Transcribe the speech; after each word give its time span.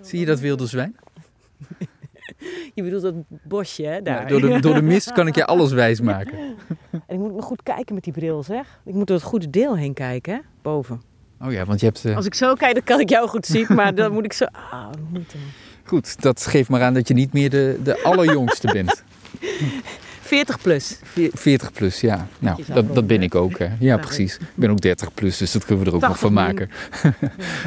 Zie 0.00 0.20
je 0.20 0.26
dat 0.26 0.40
wilde 0.40 0.66
zwijn? 0.66 0.96
Je 2.74 2.82
bedoelt 2.82 3.02
dat 3.02 3.14
bosje, 3.28 3.82
hè? 3.86 4.02
Daar. 4.02 4.22
Ja, 4.22 4.28
door, 4.28 4.40
de, 4.40 4.60
door 4.60 4.74
de 4.74 4.82
mist 4.82 5.12
kan 5.12 5.26
ik 5.26 5.34
je 5.34 5.46
alles 5.46 5.72
wijs 5.72 6.00
maken. 6.12 6.38
En 6.90 7.02
ik 7.08 7.18
moet 7.18 7.34
nog 7.34 7.44
goed 7.44 7.62
kijken 7.62 7.94
met 7.94 8.04
die 8.04 8.12
bril, 8.12 8.42
zeg. 8.42 8.80
Ik 8.84 8.94
moet 8.94 9.06
door 9.06 9.16
het 9.16 9.26
goede 9.26 9.50
deel 9.50 9.76
heen 9.76 9.94
kijken, 9.94 10.32
hè? 10.34 10.38
Boven. 10.62 11.02
Oh 11.42 11.52
ja, 11.52 11.64
want 11.64 11.80
je 11.80 11.86
hebt... 11.86 12.04
eh, 12.04 12.16
Als 12.16 12.26
ik 12.26 12.34
zo 12.34 12.54
kijk, 12.54 12.74
dan 12.74 12.82
kan 12.84 13.00
ik 13.00 13.08
jou 13.08 13.28
goed 13.28 13.46
zien, 13.46 13.66
maar 13.68 13.94
dan 13.94 14.12
moet 14.12 14.24
ik 14.24 14.32
zo... 14.32 14.44
Ah. 14.70 14.88
Goed, 15.84 16.22
dat 16.22 16.46
geeft 16.46 16.68
maar 16.68 16.82
aan 16.82 16.94
dat 16.94 17.08
je 17.08 17.14
niet 17.14 17.32
meer 17.32 17.50
de, 17.50 17.78
de 17.84 18.02
allerjongste 18.02 18.72
bent. 18.72 19.02
40 20.20 20.60
plus. 20.60 20.98
Veer- 21.02 21.30
40 21.34 21.72
plus, 21.72 22.00
ja. 22.00 22.26
Nou, 22.38 22.62
dat, 22.74 22.94
dat 22.94 23.06
ben 23.06 23.22
ik 23.22 23.34
ook. 23.34 23.58
Hè. 23.58 23.68
Ja, 23.78 23.96
precies. 23.96 24.34
Ik 24.36 24.46
ben 24.54 24.70
ook 24.70 24.80
30 24.80 25.14
plus, 25.14 25.36
dus 25.38 25.52
dat 25.52 25.64
kunnen 25.64 25.84
we 25.84 25.90
er 25.90 25.96
ook 25.96 26.02
nog 26.02 26.10
80 26.18 26.26
van 26.28 26.32
maken. 26.32 26.70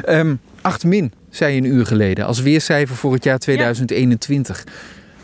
Ehm 0.04 0.34
8 0.60 0.84
min, 0.84 1.12
zei 1.34 1.54
je 1.54 1.60
een 1.60 1.74
uur 1.74 1.86
geleden, 1.86 2.26
als 2.26 2.40
weercijfer 2.40 2.96
voor 2.96 3.12
het 3.12 3.24
jaar 3.24 3.38
2021. 3.38 4.64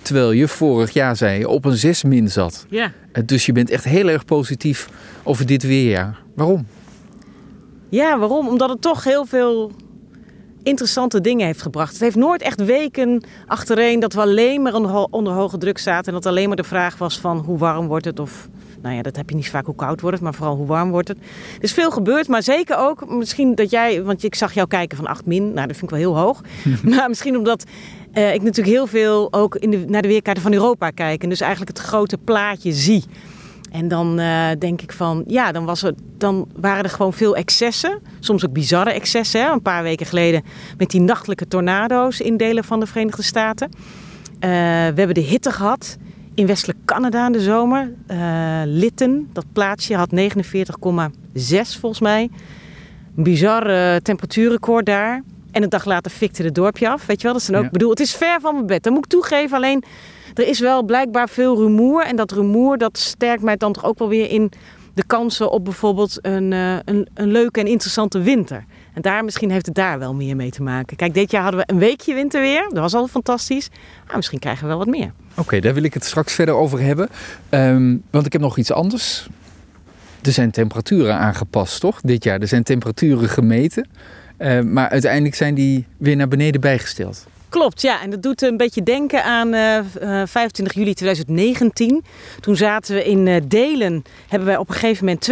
Terwijl 0.02 0.30
je 0.32 0.48
vorig 0.48 0.90
jaar 0.90 1.16
zei 1.16 1.44
op 1.44 1.64
een 1.64 1.76
6 1.76 2.02
min 2.04 2.30
zat. 2.30 2.66
Ja. 2.68 2.92
Eh, 3.12 3.22
Dus 3.26 3.46
je 3.46 3.52
bent 3.52 3.70
echt 3.70 3.84
heel 3.84 4.08
erg 4.08 4.24
positief 4.24 4.88
over 5.22 5.46
dit 5.46 5.62
weerjaar. 5.62 6.18
Waarom? 6.34 6.66
Ja, 7.88 8.18
waarom? 8.18 8.48
Omdat 8.48 8.68
het 8.68 8.82
toch 8.82 9.04
heel 9.04 9.24
veel 9.26 9.72
interessante 10.62 11.20
dingen 11.20 11.46
heeft 11.46 11.62
gebracht. 11.62 11.92
Het 11.92 12.00
heeft 12.00 12.16
nooit 12.16 12.42
echt 12.42 12.64
weken 12.64 13.24
achtereen 13.46 14.00
dat 14.00 14.12
we 14.12 14.20
alleen 14.20 14.62
maar 14.62 14.74
onder 15.10 15.32
hoge 15.32 15.58
druk 15.58 15.78
zaten. 15.78 16.06
En 16.06 16.12
dat 16.20 16.26
alleen 16.26 16.46
maar 16.48 16.56
de 16.56 16.64
vraag 16.64 16.98
was 16.98 17.18
van 17.18 17.38
hoe 17.38 17.58
warm 17.58 17.86
wordt 17.86 18.04
het 18.04 18.18
of... 18.18 18.48
Nou 18.82 18.94
ja, 18.94 19.02
dat 19.02 19.16
heb 19.16 19.30
je 19.30 19.36
niet 19.36 19.50
vaak 19.50 19.66
hoe 19.66 19.74
koud 19.74 20.00
wordt 20.00 20.16
het, 20.16 20.24
maar 20.24 20.34
vooral 20.34 20.56
hoe 20.56 20.66
warm 20.66 20.90
wordt 20.90 21.08
het. 21.08 21.18
Er 21.56 21.62
is 21.62 21.72
veel 21.72 21.90
gebeurd, 21.90 22.28
maar 22.28 22.42
zeker 22.42 22.76
ook 22.76 23.08
misschien 23.08 23.54
dat 23.54 23.70
jij... 23.70 24.02
Want 24.02 24.24
ik 24.24 24.34
zag 24.34 24.52
jou 24.52 24.68
kijken 24.68 24.96
van 24.96 25.06
8 25.06 25.26
min, 25.26 25.42
nou 25.42 25.66
dat 25.66 25.76
vind 25.76 25.82
ik 25.82 25.90
wel 25.90 25.98
heel 25.98 26.18
hoog. 26.18 26.40
maar 26.82 27.08
misschien 27.08 27.36
omdat 27.36 27.64
eh, 28.12 28.34
ik 28.34 28.42
natuurlijk 28.42 28.76
heel 28.76 28.86
veel 28.86 29.32
ook 29.32 29.56
in 29.56 29.70
de, 29.70 29.84
naar 29.88 30.02
de 30.02 30.08
weerkaarten 30.08 30.42
van 30.42 30.52
Europa 30.52 30.90
kijk. 30.90 31.22
En 31.22 31.28
dus 31.28 31.40
eigenlijk 31.40 31.78
het 31.78 31.86
grote 31.86 32.18
plaatje 32.18 32.72
zie. 32.72 33.04
En 33.70 33.88
dan 33.88 34.18
eh, 34.18 34.48
denk 34.58 34.82
ik 34.82 34.92
van, 34.92 35.24
ja, 35.26 35.52
dan, 35.52 35.64
was 35.64 35.82
er, 35.82 35.94
dan 36.18 36.48
waren 36.56 36.84
er 36.84 36.90
gewoon 36.90 37.12
veel 37.12 37.36
excessen. 37.36 37.98
Soms 38.20 38.46
ook 38.46 38.52
bizarre 38.52 38.92
excessen. 38.92 39.42
Hè? 39.42 39.50
Een 39.50 39.62
paar 39.62 39.82
weken 39.82 40.06
geleden 40.06 40.42
met 40.78 40.90
die 40.90 41.00
nachtelijke 41.00 41.48
tornado's 41.48 42.20
in 42.20 42.36
delen 42.36 42.64
van 42.64 42.80
de 42.80 42.86
Verenigde 42.86 43.22
Staten. 43.22 43.70
Eh, 44.38 44.50
we 44.50 44.96
hebben 44.96 45.14
de 45.14 45.20
hitte 45.20 45.50
gehad 45.50 45.96
in 46.40 46.46
westelijk 46.46 46.78
Canada 46.84 47.26
in 47.26 47.32
de 47.32 47.40
zomer. 47.40 47.92
Eh 48.06 48.62
Litten, 48.64 49.28
dat 49.32 49.44
plaatsje, 49.52 49.94
had 49.94 50.10
49,6 50.10 50.24
volgens 51.80 52.00
mij. 52.00 52.30
Een 53.16 53.22
bizar 53.22 53.66
eh, 53.66 53.96
temperatuurrecord 53.96 54.86
daar. 54.86 55.22
En 55.50 55.62
een 55.62 55.68
dag 55.68 55.84
later 55.84 56.10
fikte 56.10 56.42
het 56.42 56.54
dorpje 56.54 56.88
af. 56.88 57.06
Weet 57.06 57.16
je 57.16 57.24
wel, 57.24 57.32
dat 57.32 57.42
zijn 57.42 57.56
ook... 57.56 57.62
Ja. 57.62 57.70
Bedoel, 57.70 57.90
het 57.90 58.00
is 58.00 58.14
ver 58.14 58.40
van 58.40 58.54
mijn 58.54 58.66
bed. 58.66 58.82
Dat 58.82 58.92
moet 58.92 59.04
ik 59.04 59.10
toegeven. 59.10 59.56
Alleen, 59.56 59.82
er 60.34 60.46
is 60.48 60.60
wel 60.60 60.82
blijkbaar 60.82 61.28
veel 61.28 61.56
rumoer. 61.56 62.02
En 62.02 62.16
dat 62.16 62.32
rumoer, 62.32 62.78
dat 62.78 62.98
sterkt 62.98 63.42
mij 63.42 63.56
dan 63.56 63.72
toch 63.72 63.84
ook 63.84 63.98
wel 63.98 64.08
weer 64.08 64.30
in 64.30 64.50
de 64.94 65.04
kansen 65.04 65.50
op 65.50 65.64
bijvoorbeeld 65.64 66.18
een, 66.22 66.52
eh, 66.52 66.76
een, 66.84 67.08
een 67.14 67.30
leuke 67.30 67.60
en 67.60 67.66
interessante 67.66 68.20
winter. 68.20 68.64
En 68.94 69.02
daar, 69.02 69.24
misschien 69.24 69.50
heeft 69.50 69.66
het 69.66 69.74
daar 69.74 69.98
wel 69.98 70.14
meer 70.14 70.36
mee 70.36 70.50
te 70.50 70.62
maken. 70.62 70.96
Kijk, 70.96 71.14
dit 71.14 71.30
jaar 71.30 71.42
hadden 71.42 71.60
we 71.60 71.72
een 71.72 71.78
weekje 71.78 72.14
winterweer. 72.14 72.62
Dat 72.68 72.78
was 72.78 72.94
al 72.94 73.06
fantastisch. 73.06 73.68
Ah, 74.06 74.16
misschien 74.16 74.38
krijgen 74.38 74.62
we 74.62 74.68
wel 74.68 74.78
wat 74.78 74.86
meer. 74.86 75.12
Oké, 75.36 75.60
daar 75.60 75.74
wil 75.74 75.82
ik 75.82 75.94
het 75.94 76.04
straks 76.04 76.32
verder 76.32 76.54
over 76.54 76.80
hebben. 76.80 77.08
Ehm, 77.48 77.96
want 78.10 78.26
ik 78.26 78.32
heb 78.32 78.40
nog 78.40 78.58
iets 78.58 78.72
anders. 78.72 79.28
Er 80.22 80.32
zijn 80.32 80.50
temperaturen 80.50 81.14
aangepast, 81.14 81.80
toch? 81.80 82.00
Dit 82.00 82.24
jaar. 82.24 82.40
Er 82.40 82.48
zijn 82.48 82.62
temperaturen 82.62 83.28
gemeten. 83.28 83.88
Eh, 84.40 84.60
maar 84.60 84.88
uiteindelijk 84.88 85.34
zijn 85.34 85.54
die 85.54 85.86
weer 85.96 86.16
naar 86.16 86.28
beneden 86.28 86.60
bijgesteld. 86.60 87.26
Klopt, 87.48 87.82
ja. 87.82 88.02
En 88.02 88.10
dat 88.10 88.22
doet 88.22 88.42
een 88.42 88.56
beetje 88.56 88.82
denken 88.82 89.24
aan 89.24 89.54
eh, 89.54 89.76
eh, 89.78 89.84
25 90.28 90.74
juli 90.74 90.94
2019. 90.94 92.04
Toen 92.40 92.56
zaten 92.56 92.94
we 92.94 93.04
in 93.04 93.26
eh, 93.28 93.40
Delen. 93.44 94.02
Hebben 94.28 94.48
wij 94.48 94.56
op 94.56 94.68
een 94.68 94.74
gegeven 94.74 95.04
moment 95.04 95.22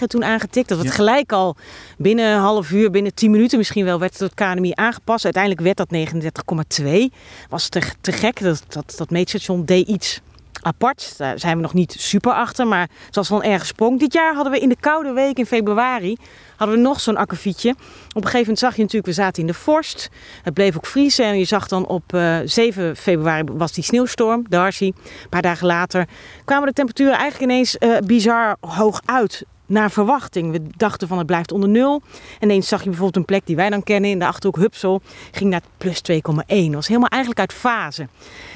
42,9 0.00 0.06
toen 0.06 0.24
aangetikt. 0.24 0.68
Dat 0.68 0.78
werd 0.78 0.90
Ja. 0.90 0.94
gelijk 0.96 1.32
al 1.32 1.56
binnen 1.98 2.32
een 2.32 2.40
half 2.40 2.70
uur, 2.70 2.90
binnen 2.90 3.14
10 3.14 3.30
minuten 3.30 3.58
misschien 3.58 3.84
wel, 3.84 3.98
werd 3.98 4.18
het 4.18 4.20
door 4.20 4.46
het 4.46 4.54
KNMI 4.56 4.72
aangepast. 4.74 5.24
Uiteindelijk 5.24 5.62
werd 5.62 5.76
dat 5.76 5.90
39,2. 5.90 7.12
Was 7.48 7.68
te, 7.68 7.80
te 8.00 8.12
gek. 8.12 8.40
Dat, 8.40 8.62
dat, 8.68 8.94
dat 8.96 9.10
meetstation 9.10 9.64
deed 9.64 9.88
iets 9.88 10.20
apart. 10.66 11.14
Daar 11.16 11.38
zijn 11.38 11.56
we 11.56 11.62
nog 11.62 11.74
niet 11.74 11.94
super 11.98 12.32
achter, 12.32 12.66
maar 12.66 12.88
het 13.06 13.14
was 13.14 13.28
wel 13.28 13.44
een 13.44 13.50
erge 13.50 13.66
sprong. 13.66 14.00
Dit 14.00 14.12
jaar 14.12 14.34
hadden 14.34 14.52
we 14.52 14.60
in 14.60 14.68
de 14.68 14.76
koude 14.80 15.12
week 15.12 15.38
in 15.38 15.46
februari 15.46 16.16
hadden 16.56 16.76
we 16.76 16.82
nog 16.82 17.00
zo'n 17.00 17.16
akkefietje. 17.16 17.70
Op 17.70 17.76
een 18.14 18.22
gegeven 18.22 18.38
moment 18.38 18.58
zag 18.58 18.76
je 18.76 18.82
natuurlijk, 18.82 19.06
we 19.06 19.22
zaten 19.22 19.40
in 19.40 19.48
de 19.48 19.54
vorst. 19.54 20.10
Het 20.42 20.54
bleef 20.54 20.76
ook 20.76 20.86
vriezen 20.86 21.24
en 21.24 21.38
je 21.38 21.44
zag 21.44 21.68
dan 21.68 21.86
op 21.86 22.14
eh, 22.14 22.38
7 22.44 22.96
februari 22.96 23.44
was 23.52 23.72
die 23.72 23.84
sneeuwstorm, 23.84 24.44
Darcy. 24.48 24.84
Een 24.84 25.28
paar 25.28 25.42
dagen 25.42 25.66
later 25.66 26.08
kwamen 26.44 26.66
de 26.66 26.72
temperaturen 26.72 27.18
eigenlijk 27.18 27.52
ineens 27.52 27.78
eh, 27.78 27.98
bizar 27.98 28.56
hoog 28.60 29.00
uit. 29.04 29.44
Naar 29.66 29.90
verwachting. 29.90 30.52
We 30.52 30.62
dachten 30.76 31.08
van 31.08 31.18
het 31.18 31.26
blijft 31.26 31.52
onder 31.52 31.68
nul. 31.68 32.02
En 32.38 32.48
ineens 32.48 32.68
zag 32.68 32.78
je 32.78 32.88
bijvoorbeeld 32.88 33.16
een 33.16 33.24
plek 33.24 33.46
die 33.46 33.56
wij 33.56 33.70
dan 33.70 33.82
kennen 33.82 34.10
in 34.10 34.18
de 34.18 34.26
Achterhoek 34.26 34.56
Hupsel. 34.56 35.02
Ging 35.30 35.50
naar 35.50 35.60
plus 35.78 36.00
2,1. 36.12 36.18
Dat 36.18 36.74
was 36.74 36.86
helemaal 36.88 37.08
eigenlijk 37.08 37.40
uit 37.40 37.52
fase. 37.52 38.08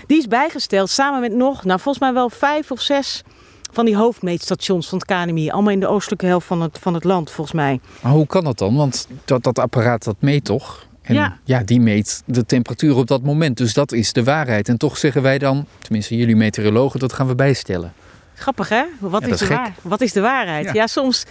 Die 0.06 0.18
is 0.18 0.26
bijgesteld 0.26 0.90
samen 0.90 1.20
met 1.20 1.32
nog, 1.32 1.64
nou 1.64 1.80
volgens 1.80 2.04
mij 2.04 2.12
wel 2.12 2.30
vijf 2.30 2.70
of 2.70 2.80
zes 2.80 3.22
van 3.72 3.84
die 3.84 3.96
hoofdmeetstations 3.96 4.88
van 4.88 4.98
het 4.98 5.06
KNMI. 5.06 5.50
Allemaal 5.50 5.72
in 5.72 5.80
de 5.80 5.88
oostelijke 5.88 6.26
helft 6.26 6.46
van 6.46 6.60
het, 6.60 6.78
van 6.80 6.94
het 6.94 7.04
land 7.04 7.30
volgens 7.30 7.56
mij. 7.56 7.80
Maar 8.02 8.12
hoe 8.12 8.26
kan 8.26 8.44
dat 8.44 8.58
dan? 8.58 8.76
Want 8.76 9.08
dat, 9.24 9.42
dat 9.42 9.58
apparaat 9.58 10.04
dat 10.04 10.16
meet 10.18 10.44
toch? 10.44 10.88
En 11.02 11.14
Ja. 11.14 11.38
ja, 11.44 11.62
die 11.62 11.80
meet 11.80 12.22
de 12.26 12.46
temperatuur 12.46 12.96
op 12.96 13.06
dat 13.06 13.22
moment. 13.22 13.56
Dus 13.56 13.72
dat 13.74 13.92
is 13.92 14.12
de 14.12 14.24
waarheid. 14.24 14.68
En 14.68 14.76
toch 14.76 14.96
zeggen 14.98 15.22
wij 15.22 15.38
dan, 15.38 15.66
tenminste 15.78 16.16
jullie 16.16 16.36
meteorologen, 16.36 17.00
dat 17.00 17.12
gaan 17.12 17.26
we 17.26 17.34
bijstellen. 17.34 17.92
Grappig 18.40 18.68
hè? 18.68 18.84
Wat, 18.98 19.22
Ja, 19.22 19.28
is, 19.28 19.38
de 19.38 19.44
gek. 19.46 19.56
waar- 19.56 19.74
Wat 19.82 20.00
is 20.00 20.12
de 20.12 20.20
waarheid? 20.20 20.64
Ja. 20.64 20.72
Ja. 20.72 20.86
soms. 20.86 21.24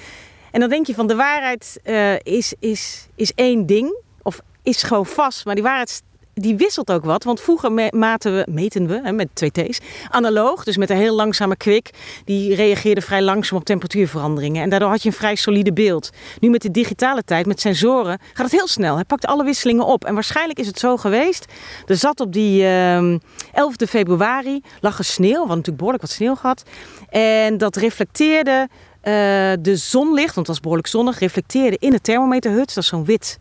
En 0.52 0.60
dan 0.60 0.70
denk 0.70 0.86
je 0.88 0.94
van 0.94 1.08
de 1.08 1.16
waarheid 1.16 1.80
eh, 1.84 2.20
is, 2.20 2.54
is, 2.60 3.08
is 3.16 3.32
één 3.36 3.66
ding. 3.66 3.98
Of 4.22 4.40
is 4.64 4.84
gewoon 4.84 5.06
vast. 5.06 5.46
Maar 5.46 5.56
die 5.56 5.64
waarheid 5.64 6.04
die 6.40 6.56
wisselt 6.56 6.92
ook 6.92 7.06
wat. 7.06 7.24
Want 7.24 7.42
vroeger 7.42 7.92
maten 7.92 8.36
we, 8.36 8.48
meten 8.52 8.88
we 8.88 9.00
hè, 9.04 9.12
met 9.12 9.28
twee 9.34 9.52
T's 9.52 9.80
analoog. 10.10 10.64
Dus 10.64 10.78
met 10.78 10.90
een 10.90 10.98
heel 10.98 11.16
langzame 11.16 11.56
kwik. 11.56 11.90
Die 12.26 12.56
reageerde 12.56 13.02
vrij 13.02 13.22
langzaam 13.22 13.58
op 13.58 13.66
temperatuurveranderingen. 13.66 14.64
En 14.64 14.70
daardoor 14.70 14.90
had 14.90 15.02
je 15.02 15.10
een 15.10 15.16
vrij 15.16 15.36
solide 15.36 15.74
beeld. 15.74 16.10
Nu 16.40 16.50
met 16.50 16.62
de 16.62 16.72
digitale 16.72 17.24
tijd, 17.24 17.46
met 17.46 17.62
sensoren, 17.62 18.20
gaat 18.34 18.46
het 18.46 18.52
heel 18.52 18.68
snel. 18.68 18.96
Hij 18.96 19.04
pakt 19.04 19.26
alle 19.26 19.44
wisselingen 19.44 19.86
op. 19.86 20.06
En 20.06 20.14
waarschijnlijk 20.14 20.60
is 20.60 20.68
het 20.68 20.80
zo 20.80 20.98
geweest. 20.98 21.46
Er 21.86 21.96
zat 21.96 22.20
op 22.20 22.34
die 22.34 22.66
ehm 22.66 23.18
11 23.54 23.76
februari, 23.88 24.62
lag 24.80 24.98
er 24.98 25.04
sneeuw. 25.04 25.30
Hadden 25.30 25.48
natuurlijk 25.48 25.78
behoorlijk 25.78 26.04
wat 26.04 26.12
sneeuw 26.12 26.36
gehad. 26.36 26.64
En 27.10 27.58
dat 27.58 27.76
reflecteerde 27.76 28.68
eh, 29.02 29.14
de 29.60 29.76
zonlicht, 29.76 30.36
want 30.36 30.38
het 30.38 30.48
was 30.48 30.60
behoorlijk 30.60 30.88
zonnig, 30.88 31.20
reflecteerde 31.20 31.78
in 31.80 31.92
de 31.92 32.02
thermometerhut. 32.02 32.68
Dat 32.68 32.84
is 32.84 32.90
zo'n 32.90 33.06
wit 33.06 33.40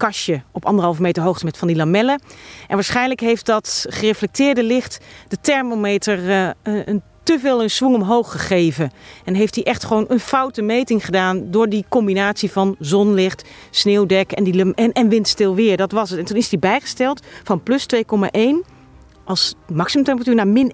kastje 0.00 0.42
op 0.52 0.64
anderhalve 0.64 1.02
meter 1.02 1.22
hoogte 1.22 1.44
met 1.44 1.56
van 1.58 1.68
die 1.68 1.76
lamellen. 1.76 2.22
En 2.68 2.74
waarschijnlijk 2.74 3.20
heeft 3.20 3.46
dat 3.46 3.86
gereflecteerde 3.88 4.62
licht 4.62 4.98
de 5.28 5.36
thermometer 5.40 6.30
eh, 6.30 6.48
een- 6.62 6.82
een 6.90 7.02
te 7.22 7.38
veel 7.38 7.62
een 7.62 7.70
swing 7.70 7.94
omhoog 7.94 8.30
gegeven. 8.32 8.90
En 9.24 9.34
heeft 9.34 9.54
hij 9.54 9.64
echt 9.64 9.84
gewoon 9.84 10.04
een 10.08 10.20
foute 10.20 10.62
meting 10.62 11.04
gedaan 11.04 11.50
door 11.50 11.68
die 11.68 11.84
combinatie 11.88 12.50
van 12.50 12.76
zonlicht, 12.78 13.48
sneeuwdek 13.70 14.32
en, 14.32 14.44
die 14.44 14.74
en, 14.74 14.92
en 14.92 15.08
windstil 15.08 15.54
weer. 15.54 15.76
Dat 15.76 15.92
was 15.92 16.10
het. 16.10 16.18
En 16.18 16.24
toen 16.24 16.36
is 16.36 16.50
hij 16.50 16.58
bijgesteld 16.58 17.20
van 17.44 17.62
plus 17.62 17.86
2,1 17.86 18.64
als 19.30 19.54
maximumtemperatuur 19.72 20.34
naar 20.34 20.48
min 20.48 20.72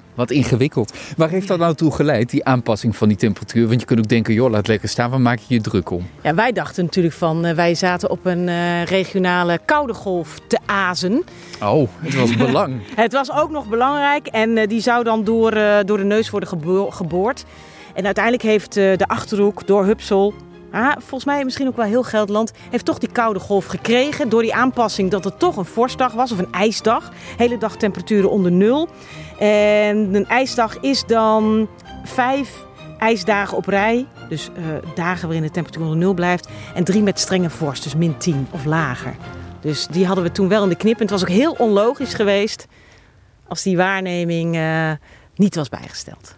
1,8. 0.00 0.02
Wat 0.14 0.30
ingewikkeld. 0.30 0.92
Waar 1.16 1.28
heeft 1.28 1.48
dat 1.48 1.58
nou 1.58 1.74
toe 1.74 1.92
geleid, 1.92 2.30
die 2.30 2.44
aanpassing 2.44 2.96
van 2.96 3.08
die 3.08 3.16
temperatuur? 3.16 3.68
Want 3.68 3.80
je 3.80 3.86
kunt 3.86 3.98
ook 3.98 4.08
denken, 4.08 4.34
joh, 4.34 4.50
laat 4.50 4.66
lekker 4.66 4.88
staan, 4.88 5.10
waar 5.10 5.20
maak 5.20 5.38
je 5.38 5.54
je 5.54 5.60
druk 5.60 5.90
om? 5.90 6.06
Ja, 6.22 6.34
wij 6.34 6.52
dachten 6.52 6.84
natuurlijk 6.84 7.14
van, 7.14 7.44
eh, 7.44 7.54
wij 7.54 7.74
zaten 7.74 8.10
op 8.10 8.26
een 8.26 8.48
eh, 8.48 8.84
regionale 8.84 9.60
koude 9.64 9.94
golf 9.94 10.38
te 10.46 10.58
azen. 10.66 11.24
Oh, 11.62 11.88
het 11.98 12.14
was 12.14 12.36
belang. 12.36 12.80
Het 12.94 13.12
was 13.12 13.32
ook 13.32 13.50
nog 13.50 13.68
belangrijk 13.68 14.26
en 14.26 14.56
eh, 14.58 14.68
die 14.68 14.80
zou 14.80 15.04
dan 15.04 15.24
door, 15.24 15.50
door 15.84 15.96
de 15.96 16.04
neus 16.04 16.30
worden 16.30 16.48
gebo- 16.48 16.90
geboord. 16.90 17.44
En 17.94 18.04
uiteindelijk 18.04 18.44
heeft 18.44 18.74
de 18.74 19.04
Achterhoek 19.06 19.66
door 19.66 19.84
Hupsel, 19.84 20.34
ah, 20.72 20.92
volgens 20.92 21.24
mij 21.24 21.44
misschien 21.44 21.68
ook 21.68 21.76
wel 21.76 21.86
heel 21.86 22.02
Gelderland, 22.02 22.52
heeft 22.70 22.84
toch 22.84 22.98
die 22.98 23.12
koude 23.12 23.40
golf 23.40 23.66
gekregen. 23.66 24.28
Door 24.28 24.42
die 24.42 24.54
aanpassing 24.54 25.10
dat 25.10 25.24
het 25.24 25.38
toch 25.38 25.56
een 25.56 25.64
vorstdag 25.64 26.12
was 26.12 26.32
of 26.32 26.38
een 26.38 26.52
ijsdag. 26.52 27.12
Hele 27.36 27.58
dag 27.58 27.76
temperaturen 27.76 28.30
onder 28.30 28.52
nul. 28.52 28.88
En 29.38 30.14
een 30.14 30.26
ijsdag 30.26 30.80
is 30.80 31.04
dan 31.04 31.68
vijf 32.04 32.64
ijsdagen 32.98 33.56
op 33.56 33.66
rij. 33.66 34.06
Dus 34.28 34.50
eh, 34.56 34.94
dagen 34.94 35.28
waarin 35.28 35.46
de 35.46 35.50
temperatuur 35.50 35.82
onder 35.82 35.98
nul 35.98 36.14
blijft. 36.14 36.48
En 36.74 36.84
drie 36.84 37.02
met 37.02 37.18
strenge 37.18 37.50
vorst, 37.50 37.82
dus 37.82 37.94
min 37.94 38.16
10 38.18 38.46
of 38.50 38.64
lager. 38.64 39.14
Dus 39.60 39.86
die 39.86 40.06
hadden 40.06 40.24
we 40.24 40.32
toen 40.32 40.48
wel 40.48 40.62
in 40.62 40.68
de 40.68 40.76
knip. 40.76 40.94
En 40.94 41.00
het 41.00 41.10
was 41.10 41.22
ook 41.22 41.28
heel 41.28 41.52
onlogisch 41.58 42.14
geweest 42.14 42.66
als 43.48 43.62
die 43.62 43.76
waarneming 43.76 44.56
eh, 44.56 44.90
niet 45.34 45.54
was 45.54 45.68
bijgesteld. 45.68 46.36